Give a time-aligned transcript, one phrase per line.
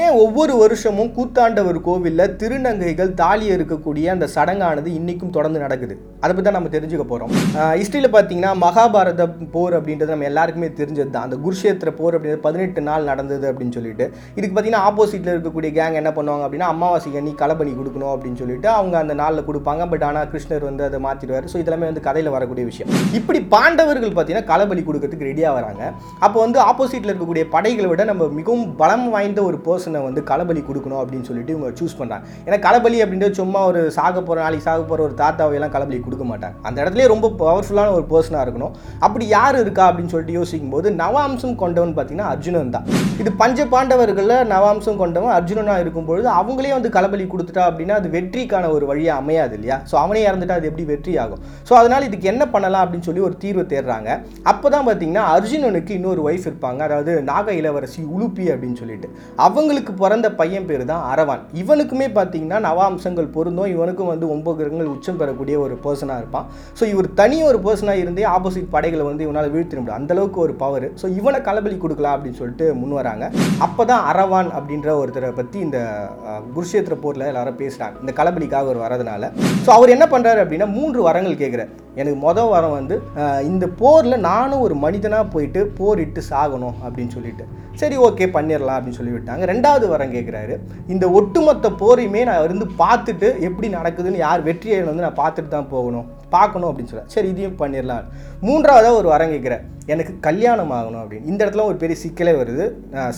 [0.00, 5.94] ஏன் ஒவ்வொரு வருஷமும் கூத்தாண்டவர் கோவிலில் திருநங்கைகள் தாலி இருக்கக்கூடிய அந்த சடங்கானது இன்றைக்கும் தொடர்ந்து நடக்குது.
[6.22, 7.32] அதை பற்றி தான் நம்ம தெரிஞ்சுக்க போகிறோம்
[7.80, 9.24] ஹிஸ்ட்ரியில் பார்த்தீங்கன்னா மகாபாரத
[9.54, 14.06] போர் அப்படின்றது நம்ம எல்லாருக்குமே தெரிஞ்சது தான் அந்த குருஷேத்திர போர் அப்படின்றது பதினெட்டு நாள் நடந்தது அப்படின்னு சொல்லிட்டு
[14.36, 18.96] இதுக்கு பார்த்தீங்கன்னா ஆப்போசிட்டில் இருக்கக்கூடிய கேங் என்ன பண்ணுவாங்க அப்படின்னா அமாவாசை அன்னி களப்பணி கொடுக்கணும் அப்படின்னு சொல்லிட்டு அவங்க
[19.02, 19.88] அந்த நாளில் கொடுப்பாங்க.
[19.92, 22.92] பட் ஆனால் கிருஷ்ணர் வந்து அதை மாற்றிடுவார் ஸோ இதெல்லாமே வந்து கதையில் வரக்கூடிய விஷயம்.
[23.20, 25.82] இப்படி பாண்டவர்கள் பார்த்தீங்கன்னா களபலி கொடுக்கறதுக்கு ரெடியாக வராங்க.
[26.24, 31.00] அப்போ வந்து ஆப்போசிட்டில் இருக்கக்கூடிய படைகளை விட நம்ம மிகவும் பலம் வாய்ந்த ஒரு பர்சன் வந்து களபலி கொடுக்கணும்
[31.02, 35.02] அப்படின்னு சொல்லிட்டு இவங்க சூஸ் பண்ணுறாங்க ஏன்னா களபலி அப்படின்றது சும்மா ஒரு சாக போகிற நாளைக்கு சாக போகிற
[35.08, 36.54] ஒரு தாத்தாவையெல்லாம் களபலி கொடுக்க மாட்டாங்க.
[36.68, 38.72] அந்த இடத்துலயே ரொம்ப பவர்ஃபுல்லான ஒரு பர்சனாக இருக்கணும்.
[39.06, 42.86] அப்படி யார் இருக்கா அப்படின்னு சொல்லிட்டு யோசிக்கும் போது நவாம்சம் கொண்டவன் பார்த்தீங்கன்னா அர்ஜுனன் தான்.
[43.22, 48.84] இது பஞ்ச பாண்டவர்களில் நவாம்சம் கொண்டவன் அர்ஜுனனாக இருக்கும்பொழுது அவங்களே வந்து களபலி கொடுத்துட்டா அப்படின்னா அது வெற்றிக்கான ஒரு
[48.90, 49.78] வழியாக அமையாது இல்லையா?
[49.90, 53.36] ஸோ அவனே இறந்துட்டா அது எப்படி வெற்றி ஆகும் ஸோ அதனால் இதுக்கு என்ன பண்ணலாம் அப்படின்னு சொல்லி ஒரு
[53.44, 54.10] தீர்வு தேடுறாங்க.
[54.52, 56.80] அப்போ தான் பார்த்தீங்கன்னா அர்ஜுனனுக்கு இன்னொரு ஒய்ஃப் இருப்பாங்க.
[56.88, 59.08] அதாவது நாக இளவரசி உலுப்பி அப்படின்னு சொல்லிட்டு.
[59.62, 61.42] அவங்களுக்கு பிறந்த பையன் பேர் தான் அரவான்.
[61.60, 63.68] இவனுக்குமே பார்த்தீங்கன்னா நவாம்சங்கள் பொருந்தும்.
[63.74, 66.46] இவனுக்கும் வந்து ஒன்பது கிரகங்கள் உச்சம் பெறக்கூடிய ஒரு பர்சனாக இருப்பான்.
[66.78, 69.98] ஸோ இவர் தனி ஒரு பர்சனாக இருந்தே ஆப்போசிட் படைகளை வந்து இவனால் வீழ்த்திட முடியும்.
[70.00, 73.28] அந்தளவுக்கு ஒரு பவர் ஸோ இவனை களபலி கொடுக்கலாம் அப்படின்னு சொல்லிட்டு முன் வராங்க.
[73.66, 75.78] அப்போ தான் அரவான் அப்படின்ற ஒருத்தரை பற்றி இந்த
[76.56, 79.30] குருஷேத்திர போரில் எல்லாரும் பேசுகிறாங்க இந்த களபலிக்காக அவர் வரதுனால
[79.66, 82.96] ஸோ அவர் என்ன பண்ணுறாரு அப்படின்னா மூன்று வரங்கள் கேட்குறாரு எனக்கு மொதல் வரம் வந்து
[83.50, 87.44] இந்த போரில் நானும் ஒரு மனிதனாக போயிட்டு போரிட்டு சாகணும் அப்படின்னு சொல்லிட்டு.
[87.80, 89.44] சரி ஓகே பண்ணிடலாம் அப்படின்னு சொல்லி விட்டாங்க.
[89.52, 90.56] ரெண்டாவது வரம் கேட்குறாரு
[90.94, 96.08] இந்த ஒட்டுமொத்த போரையுமே நான் இருந்து பார்த்துட்டு எப்படி நடக்குதுன்னு யார் வெற்றியை வந்து நான் பார்த்துட்டு தான் போகணும்.
[96.36, 98.04] பார்க்கணும் அப்படின்னு சொல்ல சரி இதையும் பண்ணிடலாம்.
[98.48, 99.62] மூன்றாவதாக ஒரு வரம் கேட்குறேன்.
[99.92, 101.28] எனக்கு கல்யாணம் ஆகணும் அப்படின்னு.
[101.30, 102.64] இந்த இடத்துல ஒரு பெரிய சிக்கலே வருது.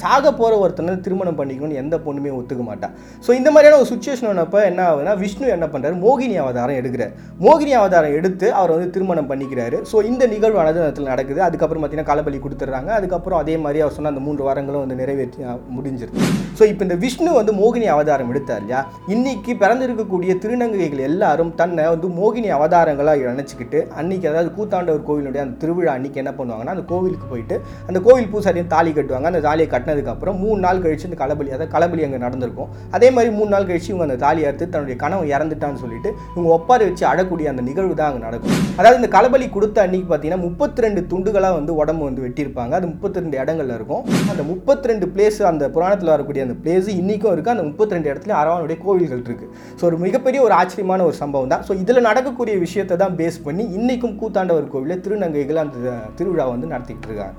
[0.03, 2.92] சாக போகிற ஒருத்தனை திருமணம் பண்ணிக்கணும்னு எந்த பொண்ணுமே ஒத்துக்க மாட்டான்
[3.25, 7.12] ஸோ இந்த மாதிரியான ஒரு சுச்சுவேஷன் ஒன்றப்போ என்ன ஆகுதுன்னா விஷ்ணு என்ன பண்ணுறாரு மோகினி அவதாரம் எடுக்கிறார்.
[7.47, 9.79] மோகினி அவதாரம் எடுத்து அவர் வந்து திருமணம் பண்ணிக்கிறாரு.
[9.91, 11.42] ஸோ இந்த நிகழ்வானது இடத்துல நடக்குது.
[11.48, 12.91] அதுக்கப்புறம் பார்த்தீங்கன்னா களபலி கொடுத்துட்றாங்க.
[12.98, 15.42] அதுக்கப்புறம் அதே மாதிரி அவர் சொன்ன அந்த மூன்று வாரங்களும் வந்து நிறைவேற்றி
[15.77, 16.33] முடிஞ்சிருக்கு முடிஞ்சிருது.
[16.59, 18.81] ஸோ இப்போ இந்த விஷ்ணு வந்து மோகினி அவதாரம் எடுத்தார் இல்லையா?
[19.15, 25.56] இன்னைக்கு பிறந்திருக்கக்கூடிய திருநங்கைகள் எல்லாரும் தன்னை வந்து மோகினி அவதாரங்கள் அவதாரங்களாக நினச்சிக்கிட்டு அன்னைக்கு அதாவது கூத்தாண்டவர் கோவிலுடைய அந்த
[25.62, 27.56] திருவிழா அன்னைக்கு என்ன பண்ணுவாங்கன்னா அந்த கோவிலுக்கு போயிட்டு
[27.89, 29.29] அந்த கோவில் பூசாரியும் தாலி கட்டுவாங்க.
[29.33, 32.70] அந்த தாலியை கட்டினதுக்கப்புறம் மூணு நாள் கழிச்சு அந்த களபலி அதாவது களபலி அங்கே நடந்திருக்கும்.
[32.96, 36.84] அதே மாதிரி மூணு நாள் கழிச்சு இவங்க அந்த தாலி அறுத்து தன்னுடைய கனவு இறந்துட்டான்னு சொல்லிட்டு இவங்க ஒப்பாரி
[36.90, 38.56] வச்சு அழக்கூடிய அந்த நிகழ்வு தான் அங்கே நடக்கும்.
[38.79, 42.73] அதாவது இந்த களபலி கொடுத்த அன்னைக்கு பார்த்தீங்கன்னா முப்பத்தி ரெண்டு துண்டுகளாக வந்து உடம்பு வந்து வெட்டியிருப்பாங்க.
[42.80, 44.02] அது முப்பத்தி ரெண்டு இடங்கள்ல இருக்கும்.
[44.33, 48.34] அந்த முப்பத்தி ரெண்டு பிளேஸ் அந்த புராணத்தில் வரக்கூடிய அந்த பிளேஸ் இன்றைக்கும் இருக்குது அந்த முப்பத்தி ரெண்டு இடத்துல
[48.42, 51.62] அரவானுடைய கோவில்கள் இருக்குது ஸோ ஒரு மிகப்பெரிய ஒரு ஆச்சரியமான ஒரு சம்பவம் தான்.
[51.68, 57.10] ஸோ இதில் நடக்கக்கூடிய விஷயத்தை தான் பேஸ் பண்ணி இன்றைக்கும் கூத்தாண்டவர் கோவிலில் திருநங்கைகள் அந்த திருவிழா வந்து நடத்திக்கிட்டு
[57.10, 57.36] இருக்காங்க.